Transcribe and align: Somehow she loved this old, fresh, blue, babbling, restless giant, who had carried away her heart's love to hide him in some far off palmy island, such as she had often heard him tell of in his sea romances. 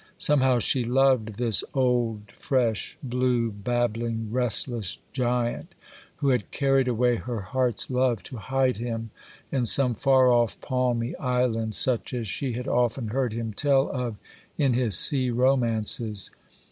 Somehow 0.17 0.57
she 0.57 0.83
loved 0.83 1.37
this 1.37 1.63
old, 1.75 2.31
fresh, 2.35 2.97
blue, 3.03 3.51
babbling, 3.51 4.31
restless 4.31 4.97
giant, 5.13 5.75
who 6.15 6.29
had 6.29 6.49
carried 6.49 6.87
away 6.87 7.17
her 7.17 7.41
heart's 7.41 7.87
love 7.87 8.23
to 8.23 8.37
hide 8.37 8.77
him 8.77 9.11
in 9.51 9.67
some 9.67 9.93
far 9.93 10.31
off 10.31 10.59
palmy 10.59 11.15
island, 11.17 11.75
such 11.75 12.15
as 12.15 12.27
she 12.27 12.53
had 12.53 12.67
often 12.67 13.09
heard 13.09 13.33
him 13.33 13.53
tell 13.53 13.89
of 13.91 14.15
in 14.57 14.73
his 14.73 14.97
sea 14.97 15.29
romances. 15.29 16.31